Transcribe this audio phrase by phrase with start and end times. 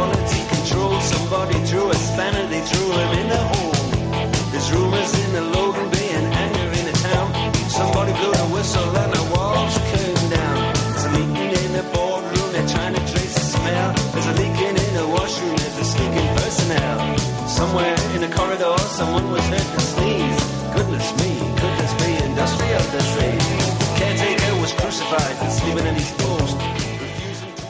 [0.00, 0.92] quality control.
[1.00, 3.74] Somebody drew a spanner, they threw him in the hole.
[4.50, 7.28] There's rumors in the Logan Bay and anger in the town.
[7.78, 10.60] Somebody blew the whistle and the walls came down.
[10.92, 13.88] There's a meeting in the boardroom, they're trying to trace the smell.
[14.12, 16.98] There's a leaking in the washroom, there's a sneaking personnel.
[17.60, 20.40] Somewhere in the corridor, someone was heard to sneeze.
[20.76, 23.64] Goodness me, could this be industrial disease.
[23.98, 26.39] Caretaker was crucified, sleeping in his post.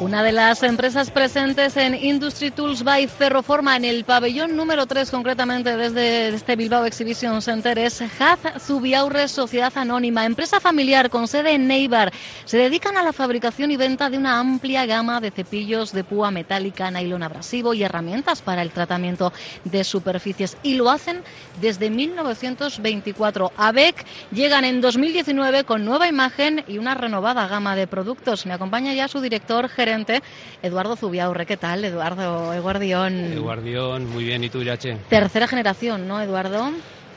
[0.00, 5.10] Una de las empresas presentes en Industry Tools by Ferroforma en el pabellón número 3,
[5.10, 11.52] concretamente desde este Bilbao Exhibition Center, es Haz Zubiaurre Sociedad Anónima, empresa familiar con sede
[11.52, 12.14] en Neibar.
[12.46, 16.30] Se dedican a la fabricación y venta de una amplia gama de cepillos de púa
[16.30, 20.56] metálica, nylon abrasivo y herramientas para el tratamiento de superficies.
[20.62, 21.22] Y lo hacen
[21.60, 23.52] desde 1924.
[23.54, 28.46] ABEC llegan en 2019 con nueva imagen y una renovada gama de productos.
[28.46, 29.68] Me acompaña ya su director
[30.62, 31.46] Eduardo Zubiaurre.
[31.46, 32.52] ¿Qué tal, Eduardo?
[32.52, 33.32] Eguardión.
[33.32, 34.44] Eguardión, muy bien.
[34.44, 34.96] ¿Y tú, Irache?
[35.08, 36.70] Tercera generación, ¿no, Eduardo?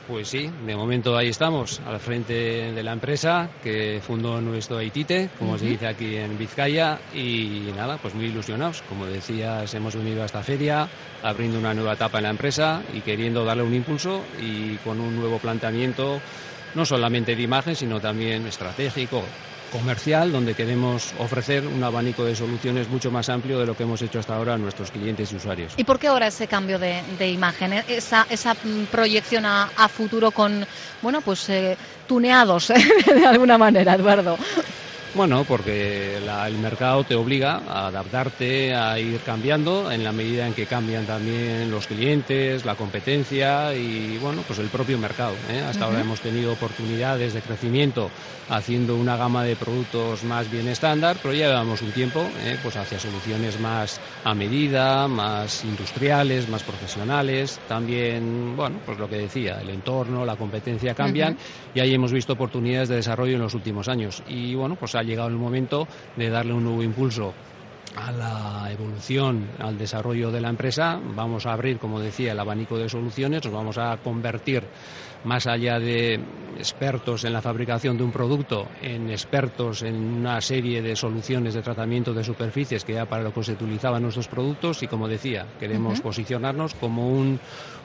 [0.06, 5.30] Pues sí, de momento ahí estamos, al frente de la empresa que fundó nuestro Haitite,
[5.38, 5.58] como uh -huh.
[5.60, 8.82] se dice aquí en Vizcaya, y nada, pues muy ilusionados.
[8.86, 10.86] Como decías, hemos venido a esta feria
[11.22, 15.16] abriendo una nueva etapa en la empresa y queriendo darle un impulso y con un
[15.16, 16.20] nuevo planteamiento,
[16.74, 19.22] no solamente de imagen, sino también estratégico,
[19.74, 24.00] comercial donde queremos ofrecer un abanico de soluciones mucho más amplio de lo que hemos
[24.02, 25.74] hecho hasta ahora a nuestros clientes y usuarios.
[25.76, 28.54] ¿Y por qué ahora ese cambio de, de imagen, esa, esa
[28.90, 30.64] proyección a, a, futuro con,
[31.02, 32.68] bueno, pues eh, tuneados
[33.06, 34.38] de alguna manera, Eduardo?
[35.14, 40.44] Bueno, porque la, el mercado te obliga a adaptarte, a ir cambiando en la medida
[40.44, 45.34] en que cambian también los clientes, la competencia y bueno, pues el propio mercado.
[45.48, 45.60] ¿eh?
[45.60, 45.86] Hasta uh -huh.
[45.86, 48.10] ahora hemos tenido oportunidades de crecimiento
[48.50, 52.58] haciendo una gama de productos más bien estándar, pero ya llevamos un tiempo ¿eh?
[52.60, 57.60] pues hacia soluciones más a medida, más industriales, más profesionales.
[57.68, 61.76] También, bueno, pues lo que decía, el entorno, la competencia cambian uh -huh.
[61.76, 64.20] y ahí hemos visto oportunidades de desarrollo en los últimos años.
[64.28, 67.34] Y bueno, pues ha llegado el momento de darle un nuevo impulso
[67.96, 71.00] a la evolución, al desarrollo de la empresa.
[71.14, 74.64] Vamos a abrir, como decía, el abanico de soluciones, nos vamos a convertir
[75.24, 76.20] más allá de
[76.58, 81.62] expertos en la fabricación de un producto, en expertos en una serie de soluciones de
[81.62, 85.46] tratamiento de superficies que ya para lo que se utilizaban nuestros productos y como decía,
[85.58, 86.04] queremos uh -huh.
[86.04, 87.40] posicionarnos como un,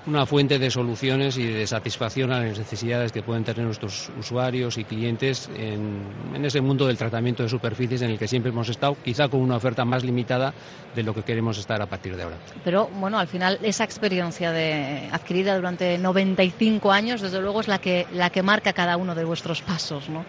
[0.06, 4.78] una fuente de soluciones y de satisfacción a las necesidades que pueden tener nuestros usuarios
[4.78, 6.04] y clientes en,
[6.36, 9.42] en ese mundo del tratamiento de superficies en el que siempre hemos estado, quizá con
[9.42, 10.54] una oferta más limitada
[10.96, 12.38] de lo que queremos estar a partir de ahora.
[12.64, 17.80] Pero bueno, al final esa experiencia de, adquirida durante 95 años, desde luego es la
[17.80, 20.26] que, la que marca cada uno de vuestros pasos, ¿no?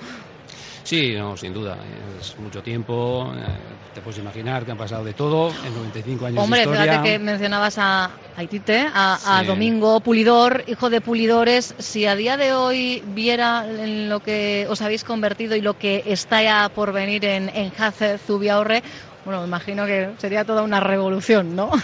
[0.83, 1.77] Sí, no, sin duda.
[2.21, 3.33] Es mucho tiempo.
[3.37, 3.43] Eh,
[3.95, 6.93] te puedes imaginar que han pasado de todo en 95 años Hombre, de historia.
[6.93, 9.43] fíjate que mencionabas a Haitite, a.
[9.47, 11.75] Domingo Pulidor, hijo de Pulidores.
[11.79, 16.03] Si a día de hoy viera en lo que os habéis convertido y lo que
[16.07, 18.83] está ya por venir en, en Hace Zubiaurre,
[19.25, 21.71] bueno, me imagino que sería toda una revolución, ¿no?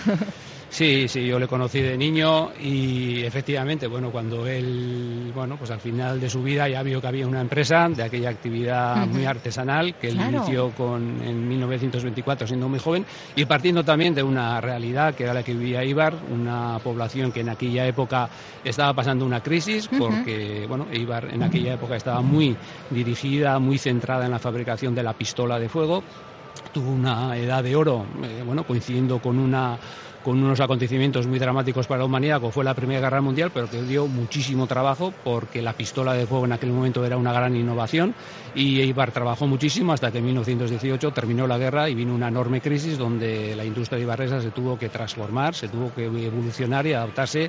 [0.68, 5.80] Sí, sí, yo le conocí de niño y efectivamente, bueno, cuando él, bueno, pues al
[5.80, 9.12] final de su vida ya vio que había una empresa de aquella actividad uh -huh.
[9.12, 14.22] muy artesanal que él inició con, en 1924 siendo muy joven y partiendo también de
[14.22, 18.28] una realidad que era la que vivía Ibar, una población que en aquella época
[18.64, 20.68] estaba pasando una crisis porque, uh -huh.
[20.68, 22.56] bueno, Ibar en aquella época estaba muy
[22.90, 26.02] dirigida, muy centrada en la fabricación de la pistola de fuego
[26.72, 29.78] tuvo una edad de oro, eh, bueno, coincidiendo con una
[30.26, 33.70] con unos acontecimientos muy dramáticos para la humanidad, como fue la Primera Guerra Mundial, pero
[33.70, 37.54] que dio muchísimo trabajo porque la pistola de fuego en aquel momento era una gran
[37.54, 38.12] innovación
[38.52, 42.60] y Eibar trabajó muchísimo hasta que en 1918 terminó la guerra y vino una enorme
[42.60, 47.48] crisis donde la industria ibarresa se tuvo que transformar, se tuvo que evolucionar y adaptarse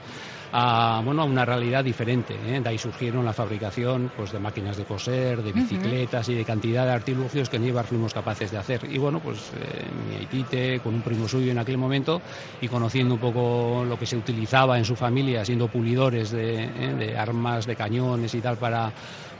[0.51, 2.35] a, bueno, a una realidad diferente.
[2.45, 2.59] ¿eh?
[2.61, 6.33] De ahí surgieron la fabricación pues, de máquinas de coser, de bicicletas uh -huh.
[6.33, 8.81] y de cantidad de artilugios que en Eibar fuimos capaces de hacer.
[8.89, 12.21] Y bueno, pues eh, mi Haitite, con un primo suyo en aquel momento,
[12.61, 16.95] y conociendo un poco lo que se utilizaba en su familia, siendo pulidores de, ¿eh?
[16.97, 18.91] de armas, de cañones y tal para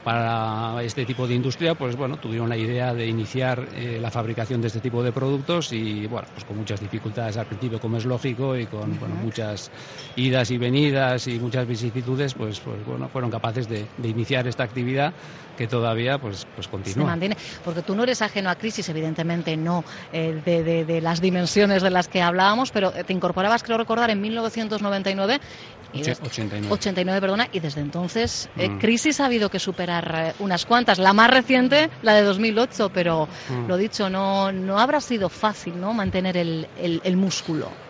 [0.08, 4.62] para este tipo de industria, pues bueno, tuvieron la idea de iniciar eh, la fabricación
[4.62, 8.06] de este tipo de productos y bueno, pues con muchas dificultades al principio, como es
[8.06, 9.00] lógico, y con uh -huh.
[9.00, 9.70] bueno, muchas
[10.16, 14.64] idas y venidas y muchas vicisitudes, pues, pues bueno, fueron capaces de, de iniciar esta
[14.64, 15.14] actividad
[15.58, 17.04] que todavía pues, pues continúa.
[17.04, 19.84] Se mantiene, porque tú no eres ajeno a crisis, evidentemente no,
[20.14, 24.10] eh, de, de, de, las dimensiones de las que hablábamos, pero te incorporabas, creo recordar,
[24.10, 25.40] en 1999
[25.94, 26.74] y desde, 89.
[26.74, 28.80] 89, perdona, y desde entonces eh, mm.
[28.80, 31.00] crisis ha habido que superar eh, unas cuantas.
[31.00, 33.68] La más reciente, la de 2008, pero mm.
[33.68, 35.94] lo dicho, no, no habrá sido fácil ¿no?
[35.94, 37.87] mantener el, el, el músculo.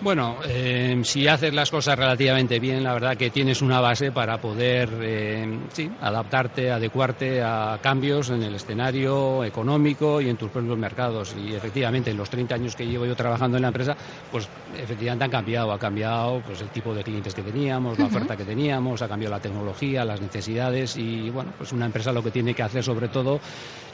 [0.00, 4.38] Bueno, eh, si haces las cosas relativamente bien, la verdad que tienes una base para
[4.38, 10.76] poder eh, sí, adaptarte, adecuarte a cambios en el escenario económico y en tus propios
[10.76, 11.34] mercados.
[11.38, 13.96] Y efectivamente, en los 30 años que llevo yo trabajando en la empresa,
[14.30, 15.72] pues efectivamente han cambiado.
[15.72, 19.34] Ha cambiado pues, el tipo de clientes que teníamos, la oferta que teníamos, ha cambiado
[19.34, 20.96] la tecnología, las necesidades.
[20.96, 23.40] Y bueno, pues una empresa lo que tiene que hacer sobre todo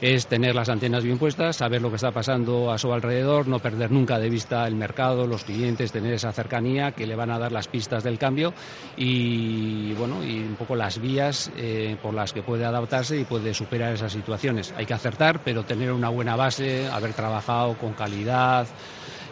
[0.01, 3.59] es tener las antenas bien puestas, saber lo que está pasando a su alrededor, no
[3.59, 7.39] perder nunca de vista el mercado, los clientes, tener esa cercanía que le van a
[7.39, 8.53] dar las pistas del cambio
[8.97, 13.53] y bueno y un poco las vías eh, por las que puede adaptarse y puede
[13.53, 14.73] superar esas situaciones.
[14.77, 18.67] Hay que acertar, pero tener una buena base, haber trabajado con calidad,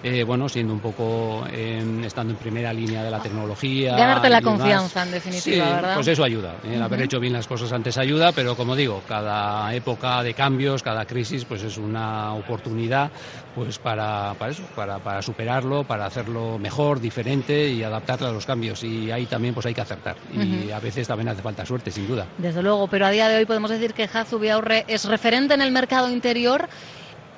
[0.03, 1.45] eh, bueno, siendo un poco,
[2.03, 3.95] estando en primera línea de la tecnología.
[3.95, 5.95] Ganarte la confianza, en definitiva, sí, ¿verdad?
[5.95, 6.55] Pues eso ayuda.
[6.63, 10.83] El haber hecho bien las cosas antes ayuda, pero como digo, cada época de cambios,
[10.83, 13.11] cada crisis, pues es una oportunidad
[13.55, 18.45] pues para, para eso, para, para superarlo, para hacerlo mejor, diferente y adaptarlo a los
[18.45, 18.83] cambios.
[18.83, 20.15] Y ahí también pues hay que acertar.
[20.33, 22.25] Y a veces también hace falta suerte, sin duda.
[22.37, 25.61] Desde luego, pero a día de hoy podemos decir que Hazu Biaurre es referente en
[25.61, 26.69] el mercado interior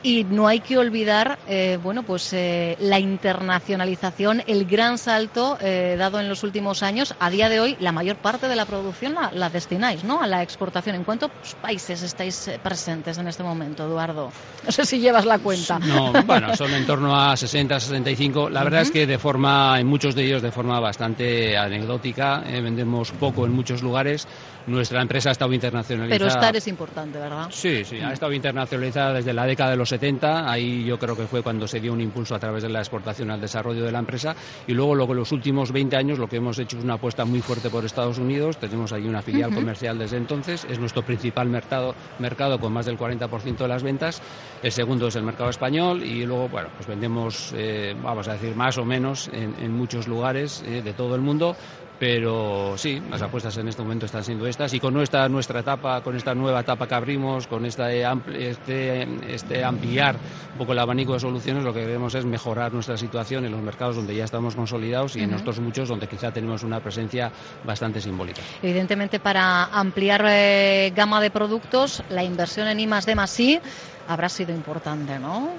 [0.03, 5.95] y no hay que olvidar, eh, bueno, pues eh, la internacionalización, el gran salto eh,
[5.97, 7.13] dado en los últimos años.
[7.19, 10.21] A día de hoy, la mayor parte de la producción la, destináis, ¿no?
[10.21, 10.95] A la exportación.
[10.95, 11.31] ¿En cuántos
[11.61, 14.31] países estáis presentes en este momento, Eduardo?
[14.65, 15.79] No sé si llevas la cuenta.
[15.79, 18.49] No, bueno, son en torno a 60, 65.
[18.49, 23.11] La verdad es que de forma, en muchos de ellos, de forma bastante anecdótica, vendemos
[23.11, 24.27] poco en muchos lugares.
[24.67, 26.17] Nuestra empresa ha estado internacionalizada.
[26.19, 27.47] Pero estar es importante, ¿verdad?
[27.51, 30.49] Sí, sí, ha estado internacionalizada desde la década de los 70.
[30.49, 33.29] Ahí yo creo que fue cuando se dio un impulso a través de la exportación
[33.29, 34.35] al desarrollo de la empresa.
[34.65, 37.25] Y luego, luego en los últimos 20 años, lo que hemos hecho es una apuesta
[37.25, 38.57] muy fuerte por Estados Unidos.
[38.57, 40.65] Tenemos ahí una filial comercial desde entonces.
[40.69, 44.21] Es nuestro principal mercado, mercado con más del 40% de las ventas.
[44.63, 46.03] El segundo es el mercado español.
[46.03, 50.63] Y luego, bueno, pues vendemos, eh, vamos a decir, más o menos en, muchos lugares
[50.65, 51.55] eh, de todo el mundo
[52.01, 56.01] pero sí, las apuestas en este momento están siendo estas y con nuestra nuestra etapa,
[56.01, 60.15] con esta nueva etapa que abrimos, con esta este, este ampliar
[60.53, 63.61] un poco el abanico de soluciones, lo que queremos es mejorar nuestra situación en los
[63.61, 67.31] mercados donde ya estamos consolidados y en otros muchos donde quizá tenemos una presencia
[67.63, 68.41] bastante simbólica.
[68.63, 73.59] Evidentemente, para ampliar eh, gama de productos, la inversión en I más D más I
[74.07, 75.49] habrá sido importante, ¿no?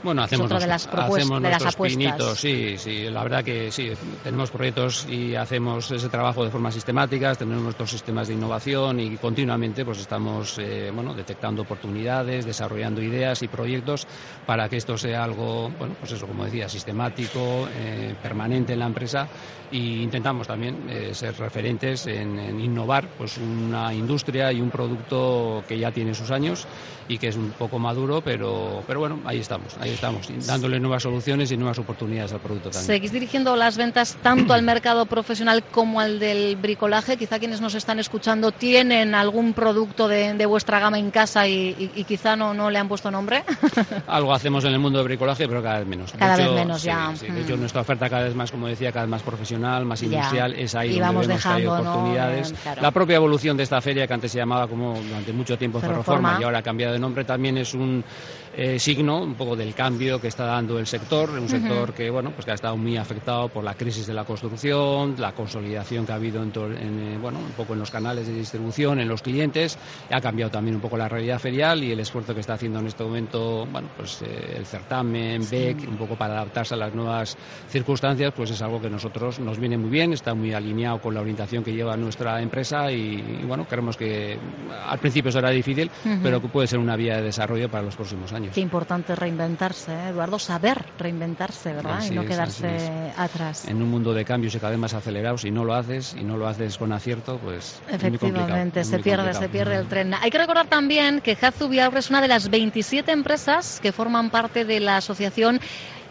[0.00, 3.90] Bueno, hacemos, de las hacemos de nuestros pinitos, sí, sí, la verdad que sí,
[4.22, 9.16] tenemos proyectos y hacemos ese trabajo de forma sistemática, tenemos nuestros sistemas de innovación y
[9.16, 14.06] continuamente pues estamos eh, bueno, detectando oportunidades, desarrollando ideas y proyectos
[14.46, 18.86] para que esto sea algo, bueno, pues eso, como decía, sistemático, eh, permanente en la
[18.86, 19.26] empresa
[19.70, 25.64] e intentamos también eh, ser referentes en, en innovar pues una industria y un producto
[25.66, 26.66] que ya tiene sus años
[27.08, 31.50] y que es un poco maduro, pero, pero bueno, ahí estamos estamos, dándole nuevas soluciones
[31.50, 32.86] y nuevas oportunidades al producto también.
[32.86, 37.16] Seguís dirigiendo las ventas tanto al mercado profesional como al del bricolaje.
[37.16, 42.36] Quizá quienes nos están escuchando tienen algún producto de, vuestra gama en casa y, quizá
[42.36, 43.44] no, no le han puesto nombre.
[44.06, 46.12] Algo hacemos en el mundo del bricolaje, pero cada vez menos.
[46.12, 47.12] Cada vez menos, ya.
[47.12, 47.60] De hecho, mm.
[47.60, 50.88] nuestra oferta cada vez más, como decía, cada vez más profesional, más industrial, es ahí
[50.88, 52.54] y donde vamos vemos dejando, oportunidades.
[52.80, 56.38] La propia evolución de esta feria, que antes se llamaba como durante mucho tiempo Ferroforma
[56.40, 58.04] y ahora ha cambiado de nombre, también es un
[58.56, 62.32] eh, signo un poco del cambio que está dando el sector, un sector que bueno
[62.32, 66.10] pues que ha estado muy afectado por la crisis de la construcción, la consolidación que
[66.10, 69.78] ha habido en, eh, bueno un poco en los canales de distribución, en los clientes,
[70.10, 72.88] ha cambiado también un poco la realidad ferial y el esfuerzo que está haciendo en
[72.88, 77.36] este momento, bueno pues eh, el certamen, BEC, un poco para adaptarse a las nuevas
[77.68, 81.20] circunstancias, pues es algo que nosotros nos viene muy bien, está muy alineado con la
[81.20, 84.40] orientación que lleva nuestra empresa y, bueno creemos que
[84.88, 85.88] al principio será difícil,
[86.20, 88.54] pero que puede ser una vía de desarrollo para los próximos años.
[88.56, 89.14] Qué importante
[89.68, 92.02] reinventarse, ¿eh, Eduardo, saber reinventarse, ¿verdad?
[92.04, 93.66] y no quedarse atrás.
[93.66, 96.24] En un mundo de cambios y cada vez más acelerados, si no lo haces y
[96.24, 97.80] no lo haces con acierto, pues.
[97.88, 100.14] Efectivamente, se pierde, se pierde el tren.
[100.14, 104.64] Hay que recordar también que Hazu es una de las 27 empresas que forman parte
[104.64, 105.60] de la asociación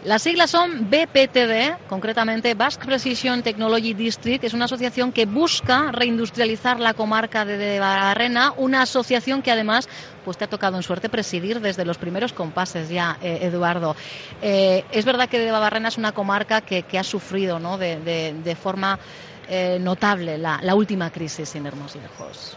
[0.04, 6.78] las siglas son BPTD, concretamente Basque Precision Technology District, es una asociación que busca reindustrializar
[6.78, 9.88] la comarca de Debarrena, una asociación que además
[10.24, 13.96] pues te ha tocado en suerte presidir desde los primeros compases ya, eh, Eduardo.
[14.40, 17.76] Eh, es verdad que Debarrena es una comarca que, ha sufrido ¿no?
[17.76, 19.00] de, forma
[19.48, 22.56] eh, notable la, la última crisis, más lejos.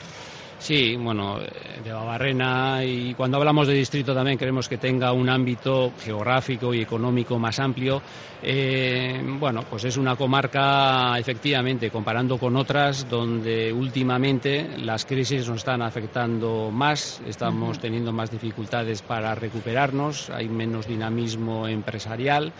[0.62, 1.39] Sí, bueno,
[1.84, 6.82] de Babarrena y cuando hablamos de distrito también queremos que tenga un ámbito geográfico y
[6.82, 8.00] económico más amplio.
[8.44, 15.58] Eh, bueno, pues es una comarca, efectivamente, comparando con otras, donde últimamente las crisis nos
[15.58, 22.53] están afectando más, estamos teniendo más dificultades para recuperarnos, hay menos dinamismo empresarial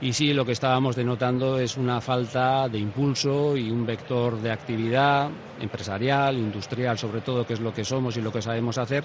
[0.00, 4.52] y sí, lo que estábamos denotando es una falta de impulso y un vector de
[4.52, 5.28] actividad
[5.60, 9.02] empresarial, industrial, sobre todo que es lo que somos y lo que sabemos hacer,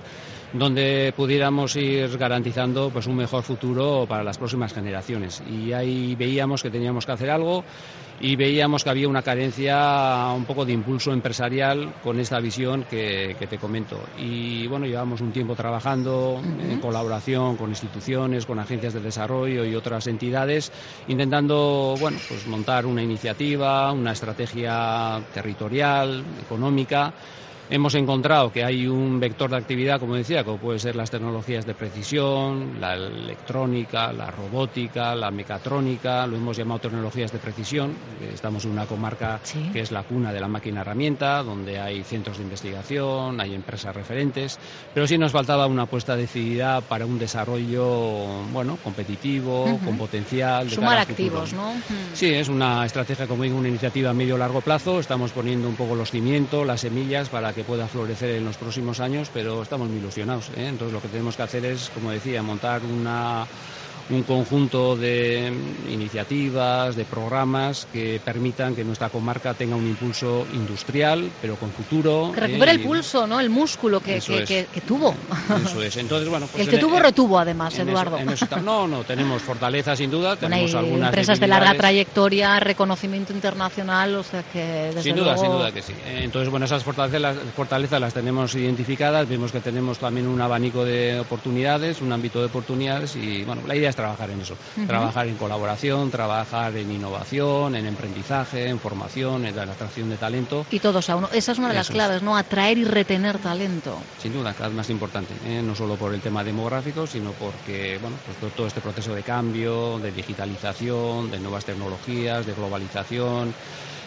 [0.51, 5.41] donde pudiéramos ir garantizando pues un mejor futuro para las próximas generaciones.
[5.49, 7.63] Y ahí veíamos que teníamos que hacer algo
[8.19, 13.35] y veíamos que había una carencia un poco de impulso empresarial con esta visión que,
[13.49, 13.99] te comento.
[14.17, 19.75] Y bueno, llevamos un tiempo trabajando en colaboración con instituciones, con agencias de desarrollo y
[19.75, 20.71] otras entidades,
[21.07, 27.13] intentando bueno, pues montar una iniciativa, una estrategia territorial, económica
[27.69, 31.65] Hemos encontrado que hay un vector de actividad, como decía, como puede ser las tecnologías
[31.65, 37.95] de precisión, la electrónica, la robótica, la mecatrónica, lo hemos llamado tecnologías de precisión.
[38.31, 39.39] Estamos en una comarca
[39.71, 43.95] que es la cuna de la máquina herramienta, donde hay centros de investigación, hay empresas
[43.95, 44.59] referentes,
[44.93, 50.69] pero sí nos faltaba una apuesta decidida para un desarrollo, bueno, competitivo, con potencial.
[50.69, 51.73] De Sumar activos, ¿no?
[52.13, 54.99] Sí, es una estrategia, como digo, una iniciativa a medio largo plazo.
[54.99, 58.99] Estamos poniendo un poco los cimientos, las semillas para que pueda florecer en los próximos
[58.99, 60.49] años, pero estamos muy ilusionados.
[60.49, 60.67] ¿eh?
[60.67, 63.45] Entonces lo que tenemos que hacer es, como decía, montar una
[64.09, 65.51] un conjunto de
[65.89, 72.31] iniciativas, de programas que permitan que nuestra comarca tenga un impulso industrial, pero con futuro.
[72.33, 73.39] Que recupere el pulso, ¿no?
[73.39, 75.15] El músculo que, que, tuvo.
[75.65, 75.95] Eso es.
[75.97, 78.17] Entonces, bueno, pues el que tuvo, retuvo además, Eduardo.
[78.63, 80.35] no, no, tenemos fortaleza sin duda.
[80.35, 84.91] Tenemos algunas empresas de larga trayectoria, reconocimiento internacional, o sea que.
[84.93, 85.93] Desde sin duda, sin duda que sí.
[86.05, 89.27] Entonces, bueno, esas fortalezas las, fortalezas las tenemos identificadas.
[89.27, 93.75] Vemos que tenemos también un abanico de oportunidades, un ámbito de oportunidades y, bueno, la
[93.75, 94.55] idea es trabajar en eso,
[94.87, 100.65] trabajar en colaboración, trabajar en innovación, en emprendizaje, en formación, en la atracción de talento.
[100.71, 101.29] Y todos a uno.
[101.31, 102.35] Esa es una de las claves, ¿no?
[102.35, 103.99] Atraer y retener talento.
[104.19, 105.61] Sin duda, cada vez más importante, ¿eh?
[105.61, 109.99] no solo por el tema demográfico, sino porque, bueno, pues todo este proceso de cambio,
[109.99, 113.53] de digitalización, de nuevas tecnologías, de globalización.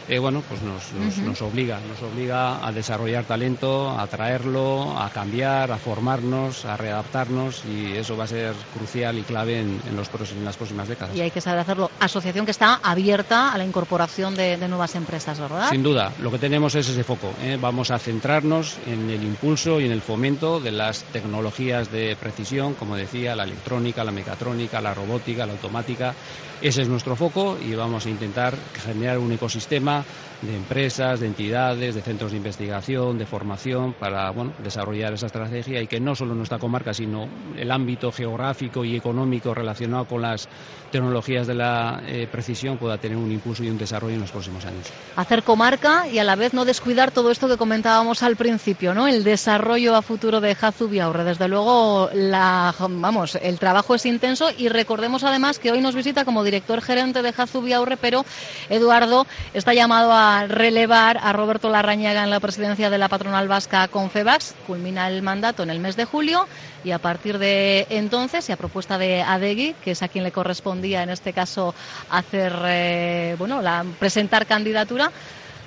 [0.08, 5.72] Eh, bueno, pues nos, nos, obliga, nos obliga a desarrollar talento, a traerlo, a cambiar,
[5.72, 10.44] a formarnos, a readaptarnos y eso va a ser crucial y clave en, los, en
[10.44, 11.16] las próximas décadas.
[11.16, 11.90] Y hay que saber hacerlo.
[11.98, 15.70] Asociación que está abierta a la incorporación de, nuevas empresas, ¿verdad?
[15.70, 17.32] Sin duda, lo que tenemos es ese foco.
[17.42, 17.58] ¿eh?
[17.60, 22.74] Vamos a centrarnos en el impulso y en el fomento de las tecnologías de precisión,
[22.74, 26.14] como decía, la electrónica, la mecatrónica, la robótica, la automática.
[26.62, 29.95] Ese es nuestro foco y vamos a intentar generar un ecosistema
[30.42, 35.80] de empresas, de entidades, de centros de investigación, de formación para bueno, desarrollar esa estrategia
[35.80, 40.48] y que no solo nuestra comarca, sino el ámbito geográfico y económico relacionado con las
[40.90, 44.64] tecnologías de la eh, precisión pueda tener un impulso y un desarrollo en los próximos
[44.64, 44.86] años.
[45.16, 49.06] Hacer comarca y a la vez no descuidar todo esto que comentábamos al principio, ¿no?
[49.06, 51.24] El desarrollo a futuro de Jazubiaurre.
[51.24, 56.44] Desde luego, vamos, el trabajo es intenso y recordemos además que hoy nos visita como
[56.44, 58.24] director gerente de Jazubiaurre, pero
[58.68, 63.46] Eduardo está ya llamado a relevar a Roberto Larrañaga en la presidencia de la patronal
[63.46, 64.56] vasca Confebax.
[64.66, 66.48] Culmina el mandato en el mes de julio
[66.82, 70.32] y a partir de entonces, y a propuesta de Adegui, que es a quien le
[70.32, 71.72] correspondía en este caso
[72.10, 75.12] hacer, eh, bueno, la, presentar candidatura,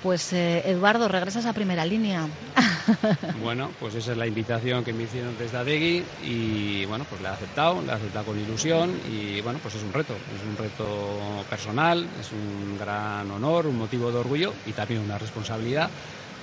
[0.02, 2.26] pues eh, Eduardo, regresas a primera línea.
[3.42, 7.30] Bueno, pues esa es la invitación que me hicieron desde Adegui y bueno, pues la
[7.30, 10.56] he aceptado, la he aceptado con ilusión y bueno, pues es un reto, es un
[10.56, 15.90] reto personal, es un gran honor, un motivo de orgullo y también una responsabilidad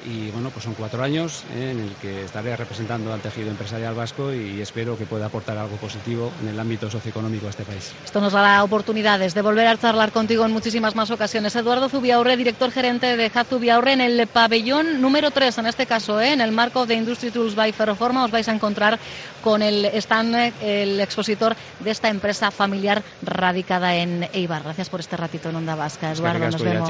[0.08, 3.94] y bueno, pues son cuatro años eh, en el que estaré representando al tejido empresarial
[3.94, 7.92] vasco y espero que pueda aportar algo positivo en el ámbito socioeconómico a este país.
[8.06, 11.56] Esto nos dará oportunidades de volver a charlar contigo en muchísimas más ocasiones.
[11.56, 16.22] Eduardo Zubiaurre, director gerente de Haz Zubiaurre en el pabellón número 3, en este caso,
[16.22, 18.98] eh, en el marco de Industry Tools by Ferroforma, os vais a encontrar
[19.44, 24.64] con el stand, el expositor de esta empresa familiar radicada en Eibar.
[24.64, 26.12] Gracias por este ratito en Onda Vasca.
[26.12, 26.90] Eduardo, nos vemos.